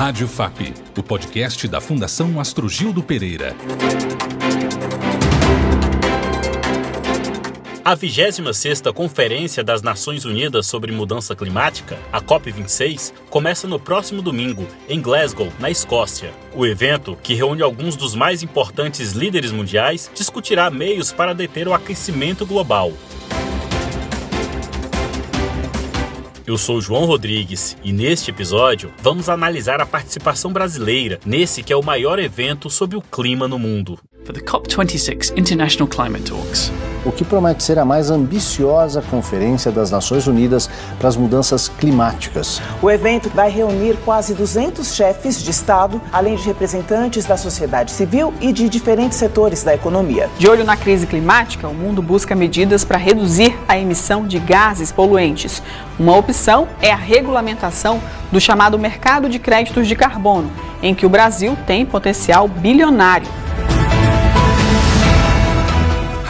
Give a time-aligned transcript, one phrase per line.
[0.00, 3.54] Rádio FAP, o podcast da Fundação Astrogildo Pereira.
[7.84, 14.66] A 26ª Conferência das Nações Unidas sobre Mudança Climática, a COP26, começa no próximo domingo,
[14.88, 16.32] em Glasgow, na Escócia.
[16.54, 21.74] O evento, que reúne alguns dos mais importantes líderes mundiais, discutirá meios para deter o
[21.74, 22.90] aquecimento global.
[26.50, 31.76] Eu sou João Rodrigues e neste episódio vamos analisar a participação brasileira nesse que é
[31.76, 33.96] o maior evento sobre o clima no mundo.
[34.24, 36.72] For the COP26 International Climate Talks,
[37.04, 40.68] o que promete ser a mais ambiciosa conferência das Nações Unidas
[40.98, 42.60] para as mudanças climáticas.
[42.82, 48.32] O evento vai reunir quase 200 chefes de Estado, além de representantes da sociedade civil
[48.40, 50.28] e de diferentes setores da economia.
[50.38, 54.92] De olho na crise climática, o mundo busca medidas para reduzir a emissão de gases
[54.92, 55.62] poluentes.
[55.98, 60.50] Uma opção é a regulamentação do chamado mercado de créditos de carbono,
[60.82, 63.28] em que o Brasil tem potencial bilionário.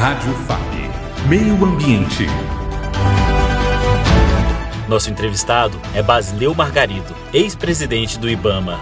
[0.01, 1.29] Rádio FAP.
[1.29, 2.25] Meio Ambiente.
[4.89, 8.81] Nosso entrevistado é Basileu Margarido, ex-presidente do IBAMA.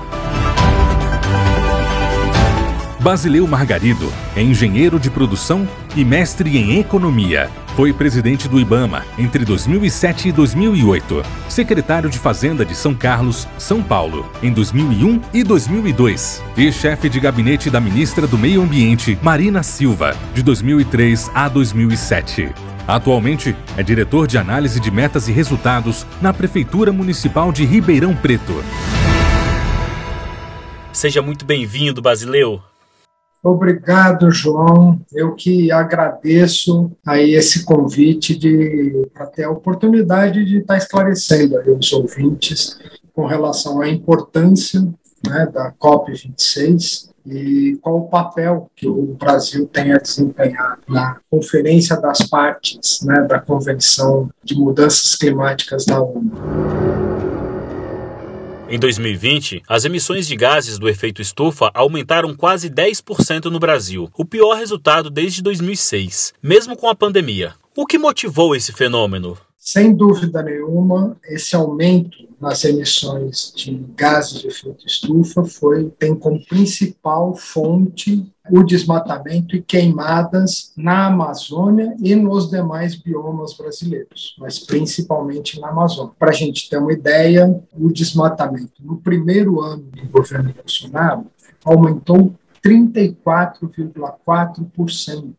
[3.09, 7.49] Basileu Margarido é engenheiro de produção e mestre em economia.
[7.75, 13.83] Foi presidente do IBAMA entre 2007 e 2008, secretário de Fazenda de São Carlos, São
[13.83, 19.63] Paulo, em 2001 e 2002, e chefe de gabinete da ministra do Meio Ambiente, Marina
[19.63, 22.51] Silva, de 2003 a 2007.
[22.87, 28.63] Atualmente é diretor de análise de metas e resultados na Prefeitura Municipal de Ribeirão Preto.
[30.93, 32.68] Seja muito bem-vindo, Basileu.
[33.43, 35.01] Obrigado, João.
[35.13, 41.93] Eu que agradeço aí esse convite de ter a oportunidade de estar esclarecendo aí os
[41.93, 42.79] ouvintes
[43.15, 44.81] com relação à importância
[45.27, 52.01] né, da COP26 e qual o papel que o Brasil tem a desempenhar na Conferência
[52.01, 56.78] das Partes né, da Convenção de Mudanças Climáticas da ONU.
[58.71, 64.27] Em 2020, as emissões de gases do efeito estufa aumentaram quase 10% no Brasil, o
[64.27, 67.55] pior resultado desde 2006, mesmo com a pandemia.
[67.75, 69.39] O que motivou esse fenômeno?
[69.57, 76.43] Sem dúvida nenhuma, esse aumento nas emissões de gases de efeito estufa foi tem como
[76.47, 85.61] principal fonte o desmatamento e queimadas na Amazônia e nos demais biomas brasileiros, mas principalmente
[85.61, 86.13] na Amazônia.
[86.19, 91.27] Para a gente ter uma ideia, o desmatamento no primeiro ano do governo Bolsonaro
[91.65, 92.35] aumentou
[92.65, 95.35] 34,4%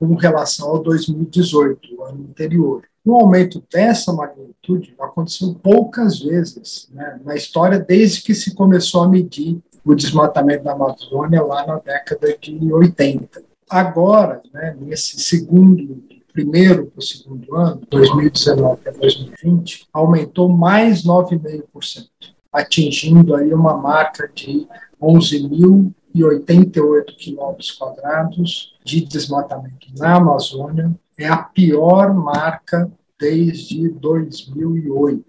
[0.00, 2.82] com relação ao 2018, o ano anterior.
[3.04, 9.08] Um aumento dessa magnitude aconteceu poucas vezes né, na história desde que se começou a
[9.08, 13.42] medir o desmatamento da Amazônia lá na década de 80.
[13.68, 22.08] Agora, né, nesse segundo, primeiro para o segundo ano, 2019 a 2020, aumentou mais 9,5%,
[22.50, 24.66] atingindo aí uma marca de
[25.00, 35.24] 11.088 quilômetros quadrados de desmatamento na Amazônia, é a pior marca desde 2008.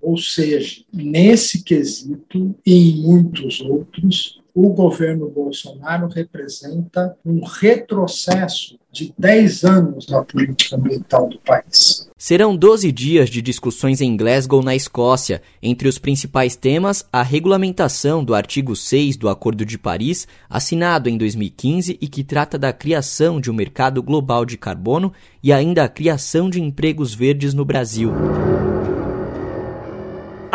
[0.00, 9.12] Ou seja, nesse quesito e em muitos outros, o governo Bolsonaro representa um retrocesso de
[9.18, 12.08] 10 anos na política ambiental do país.
[12.16, 15.42] Serão 12 dias de discussões em Glasgow, na Escócia.
[15.62, 21.18] Entre os principais temas, a regulamentação do artigo 6 do Acordo de Paris, assinado em
[21.18, 25.12] 2015 e que trata da criação de um mercado global de carbono
[25.42, 28.10] e ainda a criação de empregos verdes no Brasil.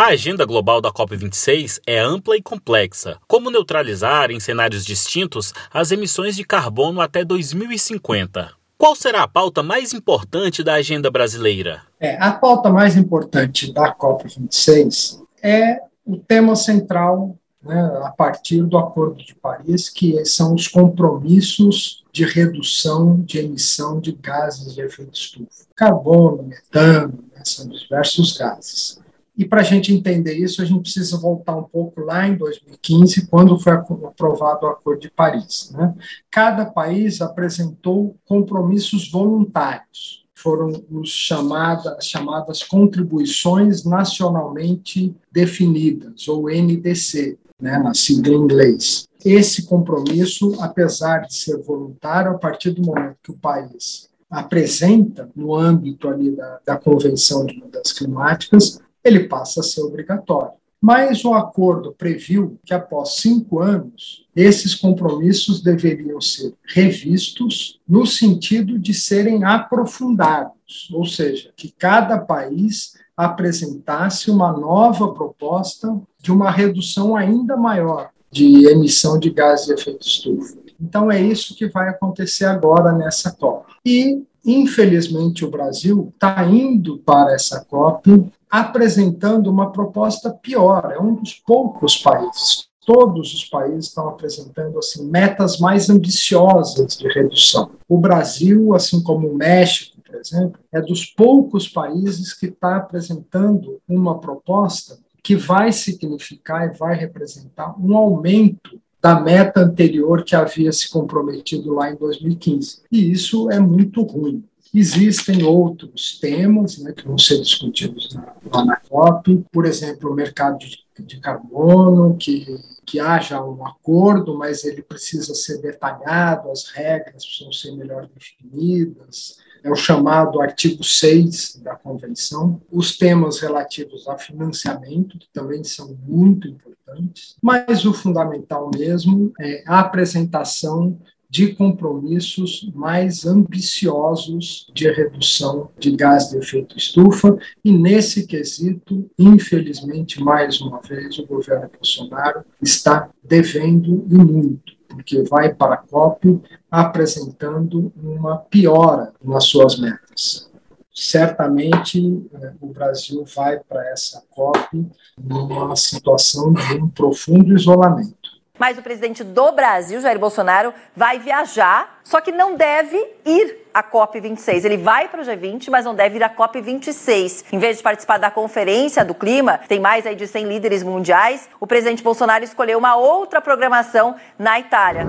[0.02, 3.20] A agenda global da COP26 é ampla e complexa.
[3.28, 8.52] Como neutralizar, em cenários distintos, as emissões de carbono até 2050?
[8.80, 11.84] Qual será a pauta mais importante da agenda brasileira?
[12.00, 18.80] É, a pauta mais importante da COP26 é o tema central né, a partir do
[18.80, 25.14] Acordo de Paris, que são os compromissos de redução de emissão de gases de efeito
[25.14, 25.64] estufa.
[25.76, 29.01] Carbono, metano, né, são diversos gases.
[29.42, 33.26] E para a gente entender isso, a gente precisa voltar um pouco lá em 2015,
[33.26, 35.72] quando foi aprovado o Acordo de Paris.
[35.74, 35.96] Né?
[36.30, 40.24] Cada país apresentou compromissos voluntários.
[40.36, 49.08] Foram os chamada, as chamadas contribuições nacionalmente definidas, ou NDC, né, na sigla em inglês.
[49.26, 55.56] Esse compromisso, apesar de ser voluntário, a partir do momento que o país apresenta no
[55.56, 60.54] âmbito ali da, da Convenção de Mudanças Climáticas, ele passa a ser obrigatório.
[60.82, 68.80] Mas o acordo previu que, após cinco anos, esses compromissos deveriam ser revistos no sentido
[68.80, 77.16] de serem aprofundados, ou seja, que cada país apresentasse uma nova proposta de uma redução
[77.16, 80.58] ainda maior de emissão de gás de efeito estufa.
[80.82, 83.72] Então é isso que vai acontecer agora nessa COP.
[83.86, 90.92] E infelizmente o Brasil está indo para essa COP apresentando uma proposta pior.
[90.94, 92.68] É um dos poucos países.
[92.86, 97.72] Todos os países estão apresentando assim metas mais ambiciosas de redução.
[97.88, 103.80] O Brasil, assim como o México, por exemplo, é dos poucos países que está apresentando
[103.88, 110.72] uma proposta que vai significar e vai representar um aumento da meta anterior que havia
[110.72, 112.82] se comprometido lá em 2015.
[112.92, 114.44] E isso é muito ruim.
[114.74, 120.16] Existem outros temas né, que vão ser discutidos na, lá na COP, por exemplo, o
[120.16, 126.70] mercado de, de carbono, que, que haja um acordo, mas ele precisa ser detalhado, as
[126.70, 134.08] regras precisam ser melhor definidas, é o chamado artigo 6 da Convenção, os temas relativos
[134.08, 140.98] a financiamento, que também são muito importantes, mas o fundamental mesmo é a apresentação
[141.32, 150.22] de compromissos mais ambiciosos de redução de gás de efeito estufa, e nesse quesito, infelizmente,
[150.22, 156.42] mais uma vez, o governo Bolsonaro está devendo e muito, porque vai para a COP
[156.70, 160.52] apresentando uma piora nas suas metas.
[160.94, 164.86] Certamente eh, o Brasil vai para essa COP
[165.18, 168.21] numa situação de um profundo isolamento.
[168.62, 173.82] Mas o presidente do Brasil, Jair Bolsonaro, vai viajar, só que não deve ir à
[173.82, 174.64] COP26.
[174.64, 177.46] Ele vai para o G20, mas não deve ir à COP26.
[177.52, 181.50] Em vez de participar da conferência do clima, tem mais aí de 100 líderes mundiais,
[181.60, 185.08] o presidente Bolsonaro escolheu uma outra programação na Itália.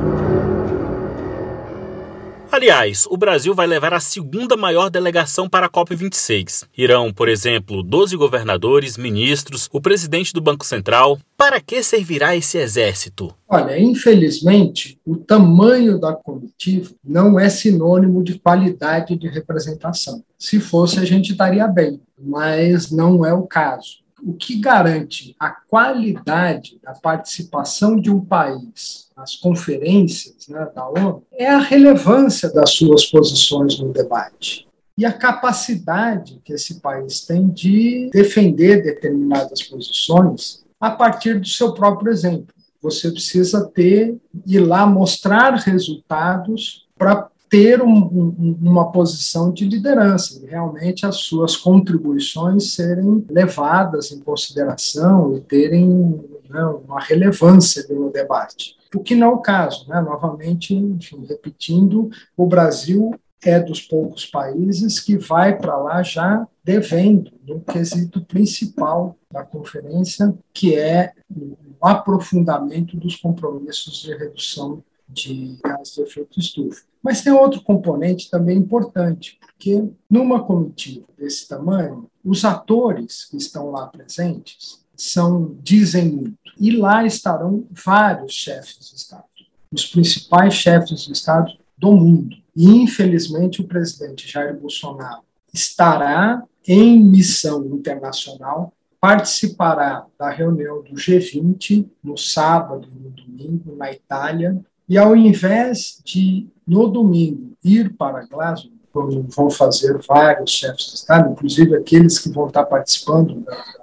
[2.52, 6.66] Aliás, o Brasil vai levar a segunda maior delegação para a COP26.
[6.76, 11.18] Irão, por exemplo, 12 governadores, ministros, o presidente do Banco Central.
[11.34, 13.34] Para que servirá esse exército?
[13.48, 20.22] Olha, infelizmente, o tamanho da comitiva não é sinônimo de qualidade de representação.
[20.38, 24.02] Se fosse, a gente estaria bem, mas não é o caso.
[24.22, 31.22] O que garante a qualidade da participação de um país nas conferências né, da ONU
[31.32, 34.66] é a relevância das suas posições no debate
[34.98, 41.72] e a capacidade que esse país tem de defender determinadas posições a partir do seu
[41.72, 42.48] próprio exemplo.
[42.82, 50.40] Você precisa ter ir lá mostrar resultados para ter um, um, uma posição de liderança,
[50.42, 56.20] e realmente as suas contribuições serem levadas em consideração e terem
[56.50, 58.81] né, uma relevância no debate.
[58.94, 60.00] O que não é o caso, né?
[60.00, 67.32] novamente, enfim, repetindo, o Brasil é dos poucos países que vai para lá já devendo
[67.46, 75.94] no quesito principal da conferência, que é o aprofundamento dos compromissos de redução de gás
[75.94, 76.82] de efeito estufa.
[77.02, 83.70] Mas tem outro componente também importante, porque numa comitiva desse tamanho, os atores que estão
[83.70, 86.38] lá presentes são dizem muito.
[86.58, 89.24] E lá estarão vários chefes de Estado,
[89.72, 92.36] os principais chefes de Estado do mundo.
[92.54, 95.22] E, infelizmente, o presidente Jair Bolsonaro
[95.52, 103.90] estará em missão internacional, participará da reunião do G20 no sábado e no domingo na
[103.90, 104.56] Itália,
[104.88, 110.94] e ao invés de, no domingo, ir para Glasgow, como vão fazer vários chefes de
[110.94, 113.81] Estado, inclusive aqueles que vão estar participando da,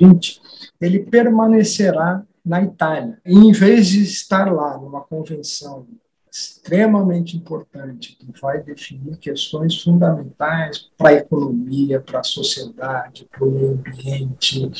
[0.00, 0.40] da reunião do G20,
[0.80, 3.18] ele permanecerá na Itália.
[3.24, 5.86] E, em vez de estar lá numa convenção
[6.30, 13.50] extremamente importante, que vai definir questões fundamentais para a economia, para a sociedade, para o
[13.50, 14.70] meio ambiente,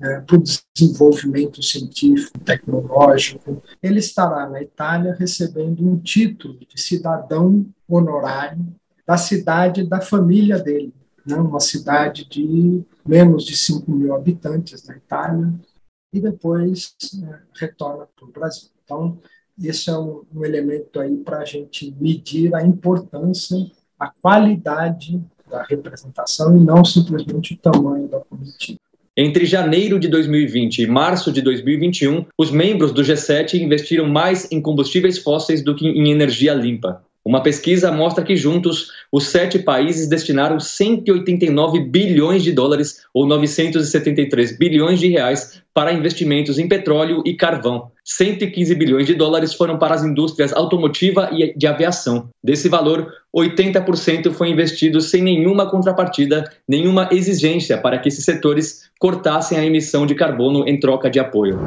[0.00, 3.62] é, para o desenvolvimento científico, tecnológico.
[3.82, 8.74] Ele estará na Itália recebendo um título de cidadão honorário
[9.06, 10.94] da cidade da família dele,
[11.26, 11.36] né?
[11.36, 15.52] uma cidade de menos de 5 mil habitantes na Itália,
[16.12, 18.68] e depois é, retorna para o Brasil.
[18.84, 19.18] Então,
[19.62, 23.56] esse é um, um elemento aí para a gente medir a importância,
[23.98, 28.78] a qualidade da representação e não simplesmente o tamanho da comitiva.
[29.14, 34.60] Entre janeiro de 2020 e março de 2021, os membros do G7 investiram mais em
[34.60, 37.04] combustíveis fósseis do que em energia limpa.
[37.24, 44.58] Uma pesquisa mostra que juntos os sete países destinaram 189 bilhões de dólares ou 973
[44.58, 47.92] bilhões de reais para investimentos em petróleo e carvão.
[48.04, 52.28] 115 bilhões de dólares foram para as indústrias automotiva e de aviação.
[52.42, 59.56] Desse valor, 80% foi investido sem nenhuma contrapartida, nenhuma exigência para que esses setores cortassem
[59.56, 61.58] a emissão de carbono em troca de apoio.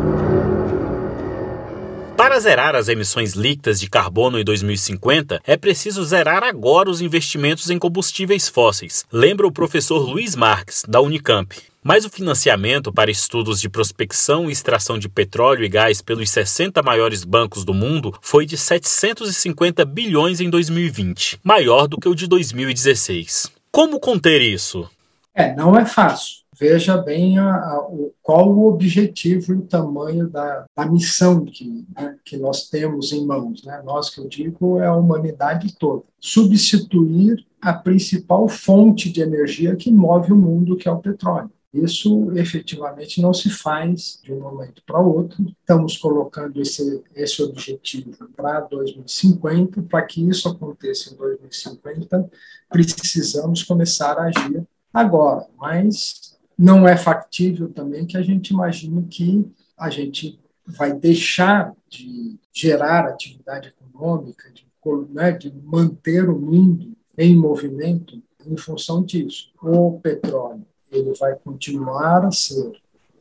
[2.36, 7.70] Para zerar as emissões líquidas de carbono em 2050, é preciso zerar agora os investimentos
[7.70, 11.56] em combustíveis fósseis, lembra o professor Luiz Marques, da Unicamp.
[11.82, 16.84] Mas o financiamento para estudos de prospecção e extração de petróleo e gás pelos 60
[16.84, 22.28] maiores bancos do mundo foi de 750 bilhões em 2020, maior do que o de
[22.28, 23.50] 2016.
[23.72, 24.90] Como conter isso?
[25.34, 26.45] É, não é fácil.
[26.58, 31.86] Veja bem a, a, o, qual o objetivo e o tamanho da, da missão que,
[31.96, 33.64] né, que nós temos em mãos.
[33.64, 33.82] Né?
[33.84, 36.04] Nós, que eu digo, é a humanidade toda.
[36.20, 41.50] Substituir a principal fonte de energia que move o mundo, que é o petróleo.
[41.74, 45.46] Isso efetivamente não se faz de um momento para outro.
[45.60, 49.82] Estamos colocando esse, esse objetivo para 2050.
[49.82, 52.32] Para que isso aconteça em 2050,
[52.70, 55.46] precisamos começar a agir agora.
[55.58, 59.46] Mas não é factível também que a gente imagine que
[59.78, 64.66] a gente vai deixar de gerar atividade econômica, de,
[65.12, 69.52] né, de manter o mundo em movimento em função disso.
[69.62, 72.72] O petróleo ele vai continuar a ser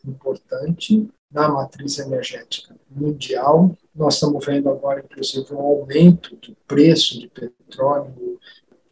[0.07, 3.77] importante na matriz energética mundial.
[3.95, 8.39] Nós estamos vendo agora, inclusive, um aumento do preço de petróleo,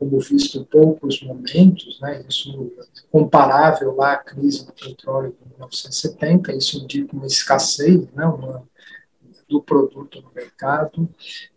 [0.03, 2.25] como visto em poucos momentos, né?
[2.29, 2.73] isso
[3.11, 8.27] comparável lá à crise do petróleo de 1970, isso indica uma escassez né?
[8.27, 8.65] uma,
[9.49, 11.09] do produto no mercado,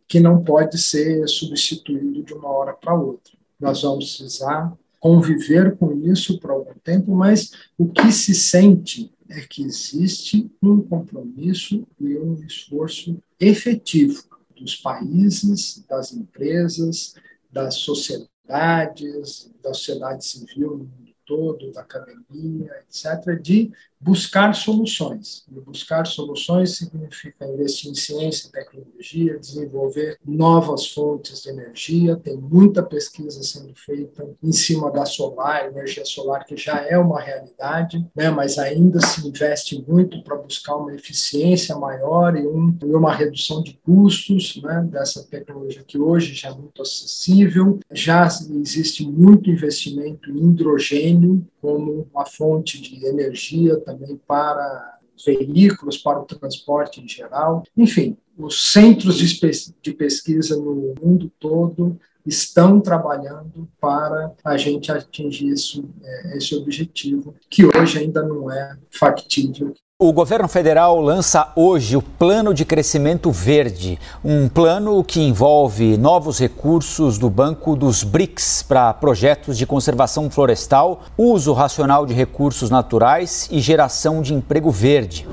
[0.07, 3.33] que não pode ser substituído de uma hora para outra.
[3.59, 9.41] Nós vamos precisar conviver com isso por algum tempo, mas o que se sente é
[9.41, 14.23] que existe um compromisso e um esforço efetivo
[14.55, 17.15] dos países, das empresas,
[17.55, 25.43] das sociedades, da sociedade civil no mundo todo, da academia, etc., de buscar soluções.
[25.51, 32.15] E buscar soluções significa investir em ciência e tecnologia, desenvolver novas fontes de energia.
[32.15, 37.19] Tem muita pesquisa sendo feita em cima da solar, energia solar, que já é uma
[37.21, 38.29] realidade, né?
[38.29, 43.63] mas ainda se investe muito para buscar uma eficiência maior e, um, e uma redução
[43.63, 44.87] de custos né?
[44.91, 47.79] dessa tecnologia que hoje já é muito acessível.
[47.91, 56.19] Já existe muito investimento em hidrogênio como uma fonte de energia também para veículos, para
[56.19, 57.63] o transporte em geral.
[57.75, 65.89] Enfim, os centros de pesquisa no mundo todo estão trabalhando para a gente atingir isso,
[66.03, 69.73] é, esse objetivo, que hoje ainda não é factível.
[69.97, 76.37] O governo federal lança hoje o Plano de Crescimento Verde, um plano que envolve novos
[76.37, 83.47] recursos do Banco dos BRICS para projetos de conservação florestal, uso racional de recursos naturais
[83.49, 85.25] e geração de emprego verde.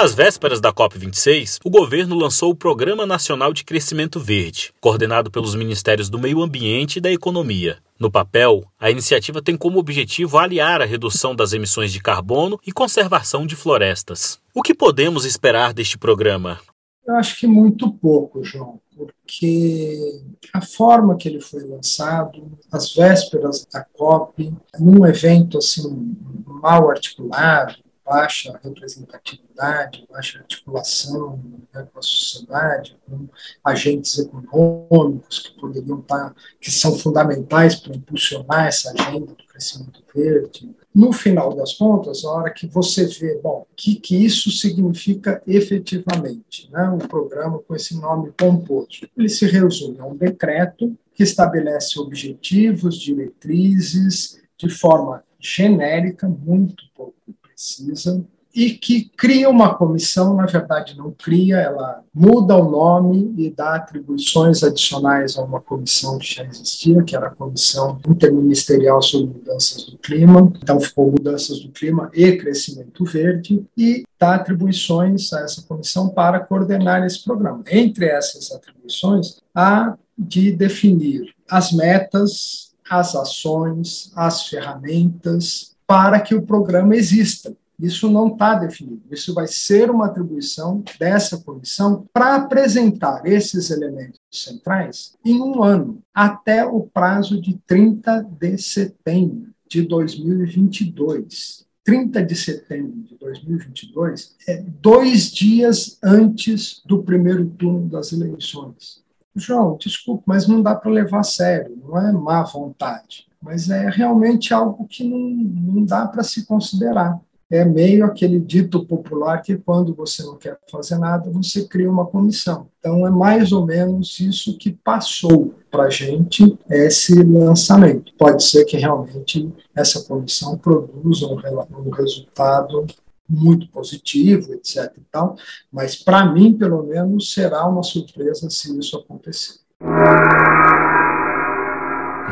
[0.00, 5.56] Às vésperas da COP26, o governo lançou o Programa Nacional de Crescimento Verde, coordenado pelos
[5.56, 7.78] Ministérios do Meio Ambiente e da Economia.
[7.98, 12.70] No papel, a iniciativa tem como objetivo aliar a redução das emissões de carbono e
[12.70, 14.38] conservação de florestas.
[14.54, 16.60] O que podemos esperar deste programa?
[17.04, 20.22] Eu acho que muito pouco, João, porque
[20.54, 27.74] a forma que ele foi lançado, às vésperas da COP, num evento assim mal articulado,
[28.08, 31.38] baixa representatividade, baixa articulação
[31.74, 33.28] né, com a sociedade, com
[33.62, 40.74] agentes econômicos que poderiam estar, que são fundamentais para impulsionar essa agenda do crescimento verde.
[40.94, 45.42] No final das contas, a hora que você vê, bom, o que, que isso significa
[45.46, 51.22] efetivamente, né, um programa com esse nome pomposo, ele se resume a um decreto que
[51.22, 57.17] estabelece objetivos, diretrizes, de forma genérica, muito pouco
[57.58, 58.24] precisa,
[58.54, 63.74] e que cria uma comissão, na verdade não cria, ela muda o nome e dá
[63.74, 69.84] atribuições adicionais a uma comissão que já existia, que era a Comissão Interministerial sobre Mudanças
[69.84, 75.62] do Clima, então ficou Mudanças do Clima e Crescimento Verde, e dá atribuições a essa
[75.62, 77.62] comissão para coordenar esse programa.
[77.70, 86.42] Entre essas atribuições, há de definir as metas, as ações, as ferramentas, para que o
[86.42, 87.56] programa exista.
[87.80, 89.02] Isso não está definido.
[89.10, 96.02] Isso vai ser uma atribuição dessa comissão para apresentar esses elementos centrais em um ano,
[96.12, 101.66] até o prazo de 30 de setembro de 2022.
[101.84, 109.02] 30 de setembro de 2022 é dois dias antes do primeiro turno das eleições.
[109.34, 113.88] João, desculpe, mas não dá para levar a sério, não é má vontade, mas é
[113.88, 119.56] realmente algo que não, não dá para se considerar é meio aquele dito popular que
[119.56, 122.68] quando você não quer fazer nada, você cria uma comissão.
[122.78, 128.12] Então, é mais ou menos isso que passou para a gente esse lançamento.
[128.18, 132.86] Pode ser que realmente essa comissão produza um, um resultado
[133.28, 134.92] muito positivo, etc.
[134.98, 135.36] E tal,
[135.72, 139.60] mas para mim, pelo menos, será uma surpresa se isso acontecer.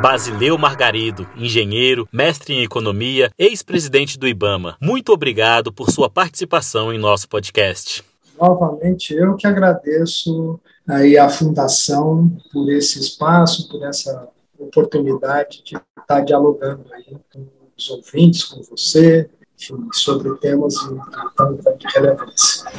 [0.08, 4.76] Basileu Margarido, engenheiro, mestre em economia, ex-presidente do IBAMA.
[4.80, 8.04] Muito obrigado por sua participação em nosso podcast.
[8.40, 16.20] Novamente, eu que agradeço aí a Fundação por esse espaço, por essa oportunidade de estar
[16.20, 17.44] dialogando aí com
[17.76, 22.70] os ouvintes, com você, enfim, sobre temas de tanta relevância.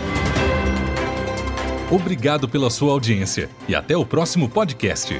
[1.92, 5.20] Obrigado pela sua audiência e até o próximo podcast.